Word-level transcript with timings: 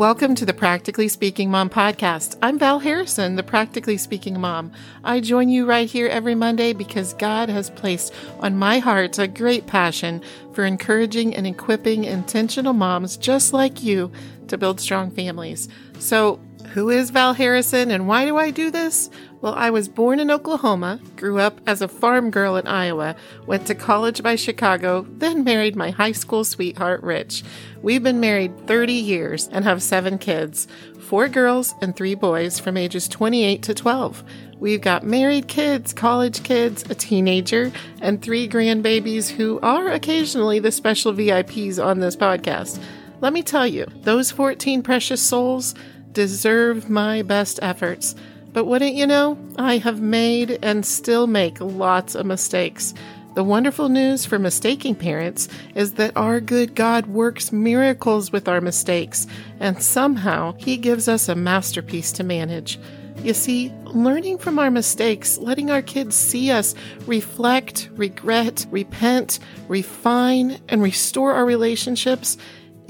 Welcome 0.00 0.34
to 0.36 0.46
the 0.46 0.54
Practically 0.54 1.08
Speaking 1.08 1.50
Mom 1.50 1.68
podcast. 1.68 2.38
I'm 2.40 2.58
Val 2.58 2.78
Harrison, 2.78 3.36
the 3.36 3.42
Practically 3.42 3.98
Speaking 3.98 4.40
Mom. 4.40 4.72
I 5.04 5.20
join 5.20 5.50
you 5.50 5.66
right 5.66 5.90
here 5.90 6.06
every 6.06 6.34
Monday 6.34 6.72
because 6.72 7.12
God 7.12 7.50
has 7.50 7.68
placed 7.68 8.14
on 8.38 8.56
my 8.56 8.78
heart 8.78 9.18
a 9.18 9.28
great 9.28 9.66
passion 9.66 10.22
for 10.54 10.64
encouraging 10.64 11.36
and 11.36 11.46
equipping 11.46 12.04
intentional 12.04 12.72
moms 12.72 13.18
just 13.18 13.52
like 13.52 13.82
you 13.82 14.10
to 14.48 14.56
build 14.56 14.80
strong 14.80 15.10
families. 15.10 15.68
So, 15.98 16.40
who 16.72 16.88
is 16.88 17.10
Val 17.10 17.34
Harrison 17.34 17.90
and 17.90 18.06
why 18.06 18.24
do 18.24 18.36
I 18.36 18.50
do 18.50 18.70
this? 18.70 19.10
Well, 19.40 19.54
I 19.54 19.70
was 19.70 19.88
born 19.88 20.20
in 20.20 20.30
Oklahoma, 20.30 21.00
grew 21.16 21.38
up 21.38 21.60
as 21.66 21.82
a 21.82 21.88
farm 21.88 22.30
girl 22.30 22.56
in 22.56 22.66
Iowa, 22.66 23.16
went 23.46 23.66
to 23.66 23.74
college 23.74 24.22
by 24.22 24.36
Chicago, 24.36 25.06
then 25.10 25.42
married 25.42 25.74
my 25.74 25.90
high 25.90 26.12
school 26.12 26.44
sweetheart, 26.44 27.02
Rich. 27.02 27.42
We've 27.82 28.02
been 28.02 28.20
married 28.20 28.66
30 28.66 28.92
years 28.92 29.48
and 29.48 29.64
have 29.64 29.82
seven 29.82 30.18
kids 30.18 30.68
four 31.10 31.26
girls 31.26 31.74
and 31.80 31.96
three 31.96 32.14
boys 32.14 32.60
from 32.60 32.76
ages 32.76 33.08
28 33.08 33.64
to 33.64 33.74
12. 33.74 34.22
We've 34.60 34.80
got 34.80 35.02
married 35.02 35.48
kids, 35.48 35.92
college 35.92 36.44
kids, 36.44 36.84
a 36.88 36.94
teenager, 36.94 37.72
and 38.00 38.22
three 38.22 38.48
grandbabies 38.48 39.28
who 39.28 39.58
are 39.60 39.88
occasionally 39.88 40.60
the 40.60 40.70
special 40.70 41.12
VIPs 41.12 41.84
on 41.84 41.98
this 41.98 42.14
podcast. 42.14 42.80
Let 43.20 43.32
me 43.32 43.42
tell 43.42 43.66
you, 43.66 43.86
those 44.02 44.30
14 44.30 44.82
precious 44.82 45.20
souls 45.20 45.74
deserve 46.12 46.90
my 46.90 47.22
best 47.22 47.58
efforts. 47.62 48.14
But 48.52 48.64
wouldn't 48.64 48.94
you 48.94 49.06
know, 49.06 49.38
I 49.56 49.78
have 49.78 50.00
made 50.00 50.58
and 50.62 50.84
still 50.84 51.26
make 51.26 51.60
lots 51.60 52.14
of 52.14 52.26
mistakes. 52.26 52.94
The 53.34 53.44
wonderful 53.44 53.88
news 53.88 54.26
for 54.26 54.40
mistaking 54.40 54.96
parents 54.96 55.48
is 55.76 55.92
that 55.94 56.16
our 56.16 56.40
good 56.40 56.74
God 56.74 57.06
works 57.06 57.52
miracles 57.52 58.32
with 58.32 58.48
our 58.48 58.60
mistakes, 58.60 59.28
and 59.60 59.80
somehow 59.80 60.54
He 60.58 60.76
gives 60.76 61.06
us 61.06 61.28
a 61.28 61.36
masterpiece 61.36 62.10
to 62.12 62.24
manage. 62.24 62.80
You 63.22 63.34
see, 63.34 63.70
learning 63.84 64.38
from 64.38 64.58
our 64.58 64.70
mistakes, 64.70 65.38
letting 65.38 65.70
our 65.70 65.82
kids 65.82 66.16
see 66.16 66.50
us 66.50 66.74
reflect, 67.06 67.90
regret, 67.92 68.66
repent, 68.70 69.38
refine, 69.68 70.58
and 70.68 70.82
restore 70.82 71.34
our 71.34 71.44
relationships 71.44 72.36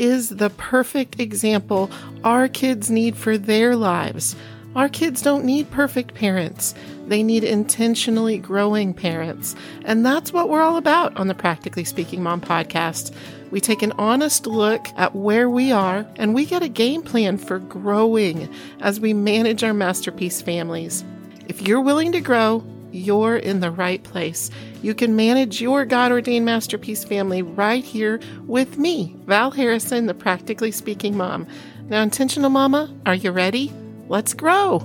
is 0.00 0.30
the 0.30 0.50
perfect 0.50 1.20
example 1.20 1.90
our 2.24 2.48
kids 2.48 2.90
need 2.90 3.14
for 3.16 3.36
their 3.36 3.76
lives. 3.76 4.34
Our 4.74 4.88
kids 4.88 5.20
don't 5.20 5.44
need 5.44 5.70
perfect 5.70 6.14
parents. 6.14 6.74
They 7.06 7.22
need 7.22 7.44
intentionally 7.44 8.38
growing 8.38 8.94
parents. 8.94 9.54
And 9.84 10.06
that's 10.06 10.32
what 10.32 10.48
we're 10.48 10.62
all 10.62 10.76
about 10.76 11.16
on 11.16 11.26
the 11.28 11.34
Practically 11.34 11.84
Speaking 11.84 12.22
Mom 12.22 12.40
podcast. 12.40 13.12
We 13.50 13.60
take 13.60 13.82
an 13.82 13.92
honest 13.98 14.46
look 14.46 14.86
at 14.96 15.14
where 15.14 15.50
we 15.50 15.70
are 15.72 16.06
and 16.16 16.34
we 16.34 16.46
get 16.46 16.62
a 16.62 16.68
game 16.68 17.02
plan 17.02 17.36
for 17.36 17.58
growing 17.58 18.48
as 18.80 19.00
we 19.00 19.12
manage 19.12 19.62
our 19.64 19.74
masterpiece 19.74 20.40
families. 20.40 21.04
If 21.48 21.60
you're 21.62 21.80
willing 21.80 22.12
to 22.12 22.20
grow, 22.20 22.64
you're 22.92 23.36
in 23.36 23.60
the 23.60 23.70
right 23.70 24.02
place. 24.02 24.50
You 24.82 24.94
can 24.94 25.16
manage 25.16 25.60
your 25.60 25.84
God 25.84 26.12
ordained 26.12 26.44
masterpiece 26.44 27.04
family 27.04 27.42
right 27.42 27.84
here 27.84 28.20
with 28.46 28.78
me, 28.78 29.16
Val 29.26 29.50
Harrison, 29.50 30.06
the 30.06 30.14
Practically 30.14 30.70
Speaking 30.70 31.16
Mom. 31.16 31.46
Now, 31.84 32.02
Intentional 32.02 32.50
Mama, 32.50 32.94
are 33.06 33.14
you 33.14 33.30
ready? 33.30 33.72
Let's 34.08 34.34
grow. 34.34 34.78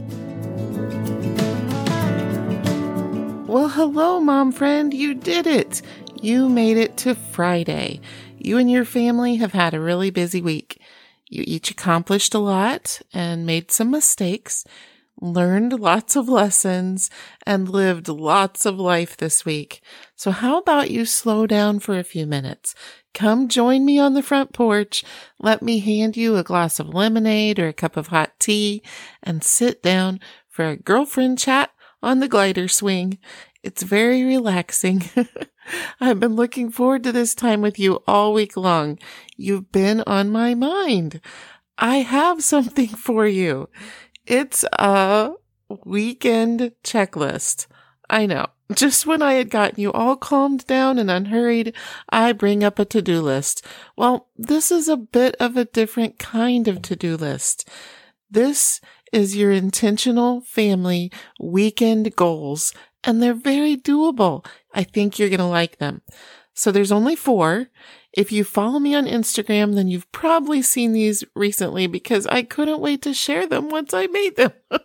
Well, 3.48 3.70
hello, 3.70 4.20
mom 4.20 4.52
friend. 4.52 4.94
You 4.94 5.14
did 5.14 5.48
it. 5.48 5.82
You 6.22 6.50
made 6.50 6.78
it 6.78 6.98
to 6.98 7.16
Friday. 7.16 8.02
You 8.38 8.58
and 8.58 8.70
your 8.70 8.86
family 8.86 9.36
have 9.38 9.54
had 9.54 9.74
a 9.74 9.80
really 9.80 10.10
busy 10.10 10.42
week. 10.42 10.82
You 11.30 11.44
each 11.48 11.72
accomplished 11.72 12.34
a 12.34 12.40
lot 12.40 13.02
and 13.14 13.46
made 13.46 13.72
some 13.72 13.92
mistakes, 13.92 14.66
learned 15.22 15.80
lots 15.80 16.16
of 16.16 16.28
lessons, 16.28 17.10
and 17.46 17.70
lived 17.70 18.08
lots 18.08 18.66
of 18.66 18.80
life 18.80 19.18
this 19.18 19.46
week. 19.46 19.82
So 20.16 20.32
how 20.32 20.58
about 20.58 20.92
you 20.92 21.06
slow 21.06 21.48
down 21.48 21.80
for 21.80 21.98
a 21.98 22.04
few 22.04 22.26
minutes? 22.26 22.76
Come 23.14 23.48
join 23.48 23.86
me 23.86 23.98
on 23.98 24.14
the 24.14 24.24
front 24.24 24.54
porch. 24.54 25.04
Let 25.40 25.62
me 25.62 25.80
hand 25.80 26.18
you 26.18 26.36
a 26.36 26.44
glass 26.44 26.80
of 26.80 26.90
lemonade 26.90 27.60
or 27.60 27.68
a 27.68 27.74
cup 27.74 27.96
of 27.96 28.08
hot 28.08 28.34
tea 28.40 28.82
and 29.24 29.44
sit 29.44 29.82
down 29.82 30.20
for 30.50 30.66
a 30.66 30.78
girlfriend 30.78 31.40
chat 31.40 31.72
on 32.04 32.20
the 32.20 32.28
glider 32.28 32.68
swing. 32.68 33.18
It's 33.64 33.84
very 33.84 34.24
relaxing. 34.24 35.04
I've 36.00 36.20
been 36.20 36.36
looking 36.36 36.70
forward 36.70 37.04
to 37.04 37.12
this 37.12 37.34
time 37.34 37.62
with 37.62 37.80
you 37.80 38.04
all 38.06 38.34
week 38.34 38.56
long. 38.56 39.00
You've 39.36 39.72
been 39.72 40.04
on 40.06 40.30
my 40.30 40.54
mind. 40.54 41.22
I 41.78 41.98
have 41.98 42.44
something 42.44 42.88
for 42.90 43.26
you. 43.26 43.70
It's 44.26 44.66
a 44.74 45.34
weekend 45.86 46.72
checklist. 46.84 47.68
I 48.10 48.26
know. 48.26 48.48
Just 48.74 49.06
when 49.06 49.22
I 49.22 49.34
had 49.34 49.52
gotten 49.52 49.80
you 49.80 49.92
all 49.92 50.16
calmed 50.16 50.66
down 50.66 50.98
and 50.98 51.12
unhurried, 51.12 51.76
I 52.10 52.32
bring 52.32 52.64
up 52.64 52.80
a 52.80 52.86
to-do 52.86 53.22
list. 53.22 53.64
Well, 53.96 54.30
this 54.36 54.72
is 54.72 54.88
a 54.88 54.98
bit 54.98 55.36
of 55.40 55.56
a 55.56 55.66
different 55.66 56.18
kind 56.18 56.68
of 56.68 56.82
to-do 56.82 57.18
list. 57.18 57.70
This 58.30 58.82
is 59.14 59.38
your 59.38 59.52
intentional 59.52 60.42
family 60.42 61.12
weekend 61.40 62.16
goals, 62.16 62.74
and 63.04 63.22
they're 63.22 63.36
very 63.36 63.78
doable. 63.78 64.44
I 64.74 64.84
think 64.84 65.20
you're 65.20 65.30
going 65.30 65.38
to 65.40 65.46
like 65.46 65.78
them. 65.78 66.02
So 66.56 66.72
there's 66.72 66.92
only 66.92 67.16
four. 67.16 67.68
If 68.16 68.32
you 68.32 68.46
follow 68.46 68.80
me 68.80 68.96
on 68.96 69.06
Instagram, 69.06 69.76
then 69.76 69.90
you've 69.90 70.10
probably 70.14 70.62
seen 70.62 70.94
these 70.94 71.24
recently 71.36 71.86
because 71.86 72.26
I 72.28 72.44
couldn't 72.44 72.80
wait 72.80 73.02
to 73.02 73.14
share 73.14 73.46
them 73.46 73.70
once 73.70 73.94
I 73.94 74.08
made 74.08 74.38
them. 74.38 74.54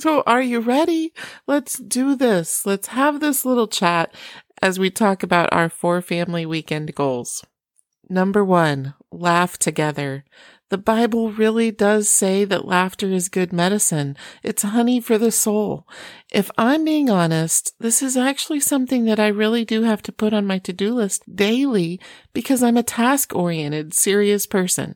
so 0.00 0.22
are 0.24 0.40
you 0.40 0.60
ready? 0.60 1.12
Let's 1.48 1.78
do 1.78 2.14
this. 2.14 2.64
Let's 2.64 2.88
have 2.88 3.18
this 3.18 3.44
little 3.44 3.66
chat 3.66 4.14
as 4.62 4.78
we 4.78 4.88
talk 4.88 5.24
about 5.24 5.52
our 5.52 5.68
four 5.68 6.00
family 6.00 6.46
weekend 6.46 6.94
goals. 6.94 7.44
Number 8.08 8.44
one, 8.44 8.94
laugh 9.10 9.58
together. 9.58 10.24
The 10.72 10.78
Bible 10.78 11.30
really 11.30 11.70
does 11.70 12.08
say 12.08 12.46
that 12.46 12.64
laughter 12.64 13.08
is 13.08 13.28
good 13.28 13.52
medicine. 13.52 14.16
It's 14.42 14.62
honey 14.62 15.00
for 15.00 15.18
the 15.18 15.30
soul. 15.30 15.86
If 16.30 16.50
I'm 16.56 16.82
being 16.86 17.10
honest, 17.10 17.74
this 17.78 18.00
is 18.00 18.16
actually 18.16 18.60
something 18.60 19.04
that 19.04 19.20
I 19.20 19.26
really 19.26 19.66
do 19.66 19.82
have 19.82 20.02
to 20.04 20.12
put 20.12 20.32
on 20.32 20.46
my 20.46 20.56
to-do 20.56 20.94
list 20.94 21.36
daily 21.36 22.00
because 22.32 22.62
I'm 22.62 22.78
a 22.78 22.82
task 22.82 23.34
oriented, 23.34 23.92
serious 23.92 24.46
person. 24.46 24.94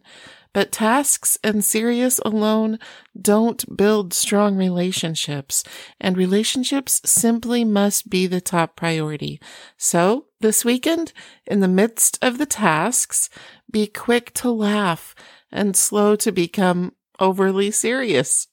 But 0.54 0.72
tasks 0.72 1.36
and 1.44 1.62
serious 1.62 2.20
alone 2.20 2.78
don't 3.20 3.76
build 3.76 4.14
strong 4.14 4.56
relationships, 4.56 5.62
and 6.00 6.16
relationships 6.16 7.02
simply 7.04 7.66
must 7.66 8.08
be 8.08 8.26
the 8.26 8.40
top 8.40 8.76
priority. 8.76 9.38
So, 9.76 10.28
this 10.40 10.64
weekend, 10.64 11.12
in 11.46 11.60
the 11.60 11.68
midst 11.68 12.18
of 12.22 12.38
the 12.38 12.46
tasks, 12.46 13.28
be 13.70 13.86
quick 13.86 14.32
to 14.34 14.50
laugh 14.50 15.14
and 15.52 15.76
slow 15.76 16.16
to 16.16 16.32
become 16.32 16.92
overly 17.18 17.70
serious. 17.70 18.48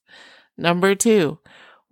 Number 0.57 0.95
two, 0.95 1.39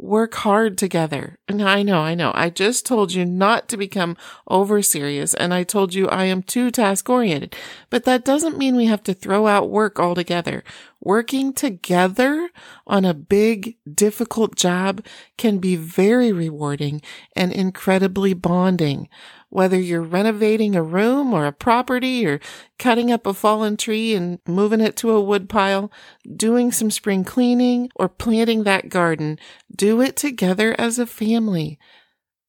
work 0.01 0.33
hard 0.35 0.77
together. 0.77 1.37
And 1.47 1.61
I 1.61 1.83
know, 1.83 1.99
I 1.99 2.15
know. 2.15 2.31
I 2.33 2.49
just 2.49 2.85
told 2.85 3.13
you 3.13 3.23
not 3.23 3.69
to 3.69 3.77
become 3.77 4.17
over 4.47 4.81
serious 4.81 5.33
and 5.35 5.53
I 5.53 5.63
told 5.63 5.93
you 5.93 6.07
I 6.07 6.25
am 6.25 6.41
too 6.41 6.71
task 6.71 7.09
oriented, 7.09 7.55
but 7.89 8.03
that 8.05 8.25
doesn't 8.25 8.57
mean 8.57 8.75
we 8.75 8.87
have 8.87 9.03
to 9.03 9.13
throw 9.13 9.47
out 9.47 9.69
work 9.69 9.99
altogether. 9.99 10.63
Working 11.03 11.53
together 11.53 12.49
on 12.85 13.05
a 13.05 13.15
big, 13.15 13.75
difficult 13.91 14.55
job 14.55 15.03
can 15.35 15.57
be 15.57 15.75
very 15.75 16.31
rewarding 16.31 17.01
and 17.35 17.51
incredibly 17.51 18.35
bonding 18.35 19.09
whether 19.51 19.77
you're 19.77 20.01
renovating 20.01 20.75
a 20.75 20.81
room 20.81 21.33
or 21.33 21.45
a 21.45 21.51
property 21.51 22.25
or 22.25 22.39
cutting 22.79 23.11
up 23.11 23.27
a 23.27 23.33
fallen 23.33 23.75
tree 23.75 24.15
and 24.15 24.39
moving 24.47 24.79
it 24.79 24.95
to 24.95 25.11
a 25.11 25.21
wood 25.21 25.49
pile, 25.49 25.91
doing 26.35 26.71
some 26.71 26.89
spring 26.89 27.25
cleaning 27.25 27.89
or 27.97 28.07
planting 28.07 28.63
that 28.63 28.87
garden, 28.87 29.37
do 29.75 29.99
it 29.99 30.15
together 30.15 30.73
as 30.79 30.97
a 30.97 31.05
family. 31.05 31.77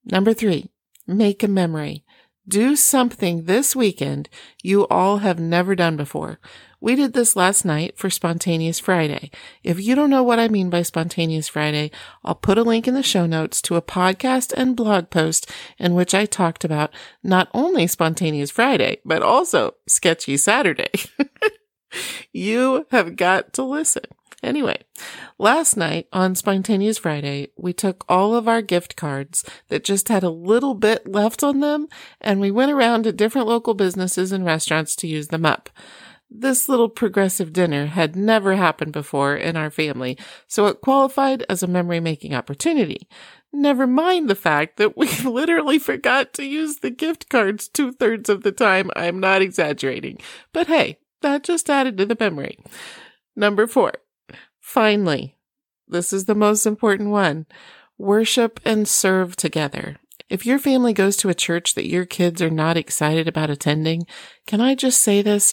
Number 0.05 0.33
three, 0.33 0.71
make 1.05 1.43
a 1.43 1.49
memory. 1.49 2.05
Do 2.47 2.77
something 2.77 3.45
this 3.45 3.75
weekend 3.75 4.29
you 4.63 4.87
all 4.87 5.19
have 5.19 5.41
never 5.41 5.75
done 5.75 5.97
before. 5.97 6.39
We 6.83 6.97
did 6.97 7.13
this 7.13 7.37
last 7.37 7.65
night 7.65 7.97
for 7.97 8.11
Spontaneous 8.11 8.81
Friday. 8.81 9.31
If 9.63 9.81
you 9.81 9.95
don't 9.95 10.11
know 10.11 10.25
what 10.25 10.41
I 10.41 10.49
mean 10.49 10.69
by 10.69 10.83
Spontaneous 10.83 11.47
Friday, 11.47 11.93
I'll 12.25 12.35
put 12.35 12.59
a 12.59 12.65
link 12.65 12.89
in 12.89 12.95
the 12.95 13.05
show 13.05 13.25
notes 13.25 13.63
to 13.63 13.77
a 13.77 13.81
podcast 13.81 14.53
and 14.57 14.75
blog 14.75 15.09
post 15.09 15.49
in 15.79 15.95
which 15.95 16.13
I 16.13 16.27
talked 16.27 16.65
about 16.65 16.93
not 17.23 17.49
only 17.55 17.87
Spontaneous 17.87 18.51
Friday, 18.51 18.99
but 19.05 19.23
also 19.23 19.77
Sketchy 19.87 20.37
Saturday. 20.37 20.91
you 22.33 22.85
have 22.91 23.15
got 23.15 23.53
to 23.53 23.63
listen. 23.63 24.03
Anyway, 24.43 24.83
last 25.39 25.77
night 25.77 26.09
on 26.13 26.35
Spontaneous 26.35 26.99
Friday, 26.99 27.51
we 27.57 27.73
took 27.73 28.05
all 28.09 28.35
of 28.35 28.49
our 28.49 28.61
gift 28.61 28.97
cards 28.97 29.45
that 29.69 29.85
just 29.85 30.09
had 30.09 30.25
a 30.25 30.31
little 30.31 30.75
bit 30.75 31.07
left 31.07 31.45
on 31.45 31.61
them 31.61 31.87
and 32.21 32.41
we 32.41 32.51
went 32.51 32.73
around 32.73 33.05
to 33.05 33.13
different 33.13 33.47
local 33.47 33.75
businesses 33.75 34.33
and 34.33 34.45
restaurants 34.45 34.97
to 34.97 35.07
use 35.07 35.29
them 35.29 35.47
up. 35.47 35.71
This 36.35 36.67
little 36.67 36.89
progressive 36.89 37.53
dinner 37.53 37.87
had 37.87 38.17
never 38.17 38.57
happened 38.57 38.93
before 38.93 39.37
in 39.37 39.55
our 39.55 39.71
family, 39.71 40.17
so 40.47 40.67
it 40.67 40.81
qualified 40.81 41.45
as 41.51 41.63
a 41.63 41.67
memory 41.67 42.01
making 42.01 42.35
opportunity. 42.35 43.07
Never 43.53 43.87
mind 43.87 44.31
the 44.31 44.35
fact 44.35 44.79
that 44.79 44.97
we 44.97 45.09
literally 45.25 45.79
forgot 45.79 46.33
to 46.35 46.45
use 46.45 46.77
the 46.79 46.91
gift 46.91 47.29
cards 47.29 47.69
two 47.69 47.93
thirds 47.93 48.31
of 48.31 48.45
the 48.45 48.53
time. 48.53 48.91
I'm 48.97 49.21
not 49.21 49.43
exaggerating. 49.43 50.21
But 50.55 50.69
hey, 50.69 50.99
that 51.21 51.45
just 51.45 51.69
added 51.69 51.99
to 51.99 52.07
the 52.07 52.17
memory. 52.19 52.59
Number 53.37 53.67
four. 53.67 53.93
Finally, 54.59 55.37
this 55.87 56.15
is 56.15 56.25
the 56.25 56.35
most 56.35 56.65
important 56.65 57.11
one. 57.11 57.45
Worship 57.99 58.59
and 58.65 58.89
serve 58.89 59.37
together. 59.37 59.99
If 60.31 60.47
your 60.47 60.59
family 60.59 60.95
goes 60.95 61.19
to 61.19 61.29
a 61.29 61.35
church 61.35 61.75
that 61.75 61.91
your 61.91 62.07
kids 62.07 62.41
are 62.41 62.49
not 62.49 62.79
excited 62.79 63.29
about 63.29 63.51
attending, 63.51 64.07
can 64.47 64.63
I 64.63 64.75
just 64.75 65.03
say 65.03 65.21
this? 65.21 65.53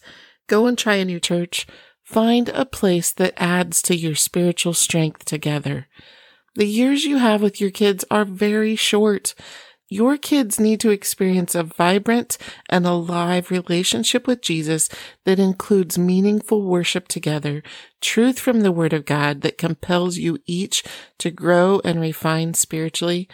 Go 0.50 0.66
and 0.66 0.78
try 0.78 0.96
a 0.96 1.06
new 1.06 1.20
church. 1.20 1.68
Find 2.04 2.50
a 2.50 2.66
place 2.66 3.12
that 3.14 3.36
adds 3.38 3.84
to 3.84 3.96
your 3.96 4.16
spiritual 4.16 4.74
strength 4.74 5.24
together. 5.24 5.88
The 6.56 6.66
years 6.66 7.06
you 7.06 7.18
have 7.18 7.44
with 7.44 7.62
your 7.62 7.70
kids 7.70 8.04
are 8.10 8.26
very 8.26 8.76
short. 8.76 9.36
Your 9.90 10.18
kids 10.18 10.60
need 10.60 10.80
to 10.80 10.90
experience 10.90 11.54
a 11.54 11.62
vibrant 11.62 12.40
and 12.68 12.88
alive 12.88 13.52
relationship 13.52 14.26
with 14.26 14.42
Jesus 14.42 14.90
that 15.24 15.40
includes 15.40 16.00
meaningful 16.00 16.64
worship 16.64 17.08
together, 17.08 17.62
truth 18.02 18.40
from 18.40 18.62
the 18.62 18.72
Word 18.72 18.94
of 18.94 19.06
God 19.06 19.42
that 19.42 19.60
compels 19.60 20.18
you 20.18 20.40
each 20.48 20.84
to 21.20 21.30
grow 21.30 21.80
and 21.86 22.02
refine 22.02 22.56
spiritually, 22.56 23.30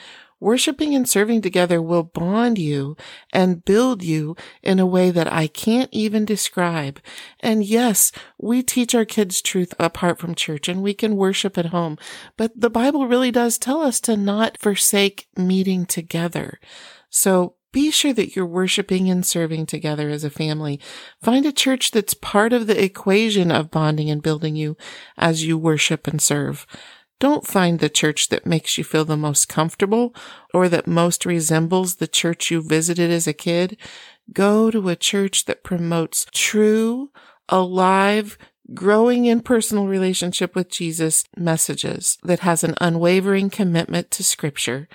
Worshipping 0.45 0.94
and 0.94 1.09
serving 1.09 1.42
together 1.42 1.81
will 1.81 2.03
bond 2.03 2.59
you 2.59 2.95
and 3.33 3.65
build 3.65 4.03
you 4.03 4.36
in 4.62 4.77
a 4.77 4.86
way 4.86 5.09
that 5.09 5.33
I 5.33 5.47
can't 5.47 5.89
even 5.92 6.24
describe. 6.24 7.00
And 7.39 7.65
yes, 7.65 8.12
we 8.38 8.62
teach 8.62 8.94
our 8.94 9.06
kids 9.06 9.42
truth 9.42 9.74
apart 9.80 10.19
from 10.19 10.36
church 10.36 10.69
and 10.69 10.83
we 10.83 10.94
can 10.94 11.15
worship 11.15 11.57
at 11.57 11.74
home, 11.74 11.97
but 12.38 12.51
the 12.56 12.69
Bible 12.69 13.07
really 13.07 13.31
does 13.31 13.57
tell 13.57 13.81
us 13.81 14.00
to 14.01 14.15
not 14.15 14.59
forsake 14.59 15.27
meeting 15.36 15.88
together. 15.88 16.59
So 17.09 17.56
be 17.71 17.89
sure 17.89 18.13
that 18.13 18.36
you're 18.36 18.45
worshiping 18.45 19.09
and 19.09 19.25
serving 19.25 19.65
together 19.65 20.09
as 20.09 20.24
a 20.24 20.30
family. 20.30 20.80
Find 21.24 21.48
a 21.48 21.51
church 21.51 21.89
that's 21.89 22.13
part 22.13 22.53
of 22.53 22.68
the 22.68 22.83
equation 22.83 23.51
of 23.51 23.71
bonding 23.71 24.12
and 24.12 24.21
building 24.21 24.56
you 24.56 24.77
as 25.18 25.44
you 25.44 25.57
worship 25.57 26.06
and 26.06 26.21
serve. 26.21 26.68
Don't 27.19 27.47
find 27.47 27.79
the 27.79 27.89
church 27.89 28.29
that 28.29 28.45
makes 28.45 28.77
you 28.77 28.83
feel 28.83 29.06
the 29.06 29.15
most 29.15 29.47
comfortable 29.47 30.13
or 30.53 30.67
that 30.69 30.88
most 30.88 31.25
resembles 31.25 31.95
the 31.95 32.07
church 32.07 32.51
you 32.51 32.62
visited 32.62 33.09
as 33.09 33.25
a 33.25 33.33
kid. 33.33 33.77
Go 34.33 34.69
to 34.69 34.89
a 34.89 34.95
church 34.95 35.45
that 35.45 35.63
promotes 35.63 36.25
true, 36.33 37.12
alive, 37.47 38.38
growing 38.73 39.25
in 39.25 39.41
personal 39.41 39.88
relationship 39.88 40.56
with 40.56 40.69
Jesus 40.69 41.23
messages 41.38 42.17
that 42.23 42.39
has 42.39 42.63
an 42.63 42.75
unwavering 42.81 43.50
commitment 43.50 44.12
to 44.12 44.23
scripture 44.23 44.88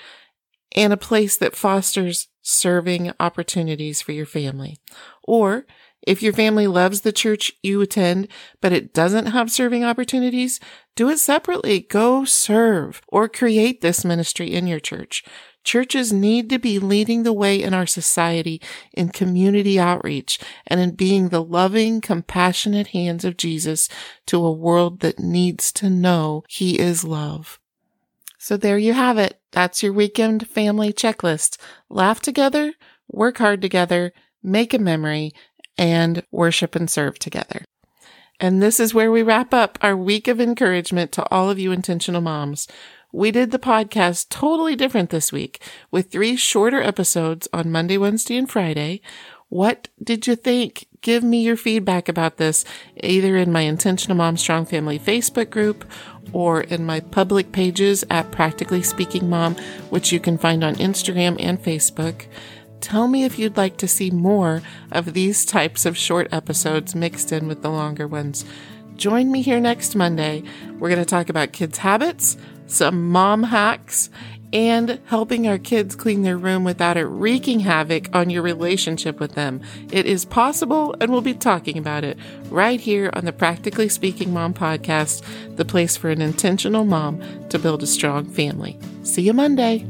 and 0.76 0.93
a 0.93 0.99
place 0.99 1.37
that 1.37 1.56
fosters 1.56 2.28
serving 2.43 3.12
opportunities 3.19 4.02
for 4.02 4.12
your 4.12 4.26
family. 4.26 4.78
Or 5.25 5.67
if 6.02 6.23
your 6.23 6.32
family 6.32 6.67
loves 6.67 7.02
the 7.02 7.12
church 7.12 7.52
you 7.62 7.81
attend, 7.81 8.29
but 8.61 8.73
it 8.73 8.94
doesn't 8.94 9.26
have 9.26 9.50
serving 9.50 9.85
opportunities, 9.85 10.61
do 10.97 11.08
it 11.11 11.19
separately. 11.19 11.81
Go 11.81 12.25
serve 12.25 13.02
or 13.08 13.29
create 13.29 13.81
this 13.81 14.05
ministry 14.05 14.52
in 14.52 14.67
your 14.67 14.81
church. 14.81 15.25
Churches 15.62 16.11
need 16.12 16.49
to 16.49 16.58
be 16.58 16.79
leading 16.79 17.23
the 17.23 17.35
way 17.35 17.62
in 17.62 17.75
our 17.75 17.87
society 17.87 18.62
in 18.94 19.11
community 19.11 19.79
outreach 19.79 20.38
and 20.67 20.81
in 20.81 20.94
being 20.94 21.29
the 21.29 21.43
loving, 21.43 22.00
compassionate 22.00 22.88
hands 22.88 23.25
of 23.25 23.37
Jesus 23.37 23.88
to 24.26 24.44
a 24.44 24.53
world 24.53 25.00
that 25.00 25.19
needs 25.19 25.70
to 25.73 25.91
know 25.91 26.44
he 26.49 26.79
is 26.79 27.05
love. 27.05 27.61
So 28.38 28.56
there 28.56 28.79
you 28.79 28.94
have 28.94 29.19
it. 29.19 29.38
That's 29.53 29.82
your 29.82 29.93
weekend 29.93 30.49
family 30.49 30.94
checklist. 30.94 31.58
Laugh 31.91 32.20
together, 32.20 32.73
work 33.06 33.37
hard 33.37 33.61
together, 33.61 34.14
make 34.43 34.73
a 34.73 34.79
memory, 34.79 35.32
and 35.78 36.22
worship 36.31 36.75
and 36.75 36.90
serve 36.90 37.19
together. 37.19 37.64
And 38.38 38.62
this 38.62 38.81
is 38.81 38.94
where 38.94 39.12
we 39.12 39.22
wrap 39.22 39.52
up 39.52 39.78
our 39.82 39.96
week 39.96 40.26
of 40.26 40.40
encouragement 40.40 41.12
to 41.12 41.28
all 41.31 41.50
of 41.50 41.58
you 41.58 41.72
intentional 41.72 42.22
moms. 42.22 42.67
We 43.12 43.31
did 43.31 43.50
the 43.50 43.58
podcast 43.58 44.28
totally 44.31 44.76
different 44.76 45.11
this 45.11 45.32
week 45.32 45.61
with 45.90 46.11
three 46.11 46.37
shorter 46.37 46.81
episodes 46.81 47.49
on 47.52 47.72
Monday, 47.72 47.99
Wednesday, 47.99 48.37
and 48.37 48.49
Friday. 48.49 49.02
What 49.50 49.88
did 50.02 50.26
you 50.26 50.37
think? 50.37 50.87
Give 51.02 51.25
me 51.25 51.43
your 51.43 51.56
feedback 51.56 52.08
about 52.08 52.37
this 52.37 52.64
either 53.02 53.37
in 53.37 53.50
my 53.50 53.62
Intentional 53.62 54.17
Mom 54.17 54.37
Strong 54.37 54.67
Family 54.67 54.99
Facebook 54.99 55.50
group 55.50 55.84
or 56.32 56.61
in 56.61 56.87
my 56.87 57.00
public 57.00 57.50
pages 57.50 58.05
at 58.11 58.31
Practically 58.31 58.82
Speaking 58.82 59.28
Mom, 59.28 59.56
which 59.90 60.12
you 60.12 60.20
can 60.20 60.38
find 60.38 60.62
on 60.62 60.76
Instagram 60.76 61.37
and 61.40 61.61
Facebook. 61.61 62.26
Tell 62.81 63.09
me 63.09 63.25
if 63.25 63.38
you'd 63.38 63.56
like 63.56 63.77
to 63.79 63.88
see 63.88 64.11
more 64.11 64.62
of 64.91 65.12
these 65.12 65.44
types 65.44 65.87
of 65.87 65.97
short 65.97 66.29
episodes 66.32 66.94
mixed 66.94 67.31
in 67.32 67.47
with 67.47 67.62
the 67.62 67.71
longer 67.71 68.06
ones. 68.06 68.44
Join 68.97 69.31
me 69.31 69.43
here 69.43 69.61
next 69.61 69.94
Monday. 69.94 70.43
We're 70.79 70.88
going 70.88 71.00
to 71.00 71.05
talk 71.05 71.29
about 71.29 71.53
kids' 71.53 71.79
habits, 71.79 72.37
some 72.67 73.11
mom 73.11 73.44
hacks, 73.44 74.11
and 74.53 75.00
helping 75.06 75.47
our 75.47 75.59
kids 75.59 75.94
clean 75.94 76.23
their 76.23 76.37
room 76.37 76.65
without 76.65 76.97
it 76.97 77.05
wreaking 77.05 77.61
havoc 77.61 78.15
on 78.15 78.31
your 78.31 78.43
relationship 78.43 79.21
with 79.21 79.35
them. 79.35 79.61
It 79.93 80.06
is 80.06 80.25
possible, 80.25 80.97
and 81.00 81.12
we'll 81.12 81.21
be 81.21 81.35
talking 81.35 81.79
about 81.79 82.05
it 82.05 82.19
right 82.50 82.81
here 82.81 83.11
on 83.12 83.25
the 83.25 83.32
Practically 83.32 83.88
Speaking 83.88 84.32
Mom 84.32 84.53
podcast, 84.53 85.23
the 85.56 85.65
place 85.65 85.97
for 85.97 86.11
an 86.11 86.21
intentional 86.21 86.85
mom 86.85 87.23
to 87.49 87.59
build 87.59 87.82
a 87.82 87.87
strong 87.87 88.25
family. 88.25 88.79
See 89.03 89.23
you 89.23 89.32
Monday. 89.32 89.87